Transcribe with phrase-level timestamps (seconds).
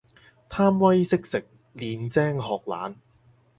[0.49, 2.95] 貪威識食，練精學懶